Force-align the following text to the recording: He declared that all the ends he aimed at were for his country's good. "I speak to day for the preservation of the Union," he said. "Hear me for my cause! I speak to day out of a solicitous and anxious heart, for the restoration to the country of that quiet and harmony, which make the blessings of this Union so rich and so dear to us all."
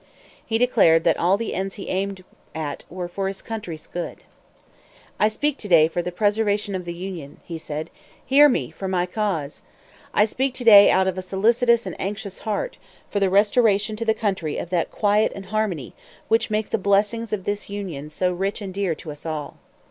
He 0.43 0.57
declared 0.57 1.03
that 1.03 1.17
all 1.19 1.37
the 1.37 1.53
ends 1.53 1.75
he 1.75 1.87
aimed 1.87 2.23
at 2.55 2.85
were 2.89 3.07
for 3.07 3.27
his 3.27 3.43
country's 3.43 3.85
good. 3.85 4.23
"I 5.19 5.27
speak 5.27 5.59
to 5.59 5.67
day 5.67 5.87
for 5.87 6.01
the 6.01 6.11
preservation 6.11 6.73
of 6.73 6.85
the 6.85 6.93
Union," 6.95 7.39
he 7.45 7.59
said. 7.59 7.91
"Hear 8.25 8.49
me 8.49 8.71
for 8.71 8.87
my 8.87 9.05
cause! 9.05 9.61
I 10.11 10.25
speak 10.25 10.55
to 10.55 10.63
day 10.63 10.89
out 10.89 11.07
of 11.07 11.19
a 11.19 11.21
solicitous 11.21 11.85
and 11.85 11.95
anxious 12.01 12.39
heart, 12.39 12.79
for 13.11 13.19
the 13.19 13.29
restoration 13.29 13.95
to 13.97 14.05
the 14.05 14.15
country 14.15 14.57
of 14.57 14.71
that 14.71 14.89
quiet 14.89 15.33
and 15.35 15.45
harmony, 15.45 15.93
which 16.29 16.49
make 16.49 16.71
the 16.71 16.79
blessings 16.79 17.31
of 17.31 17.43
this 17.43 17.69
Union 17.69 18.09
so 18.09 18.33
rich 18.33 18.59
and 18.59 18.71
so 18.71 18.81
dear 18.81 18.95
to 18.95 19.11
us 19.11 19.23
all." 19.23 19.57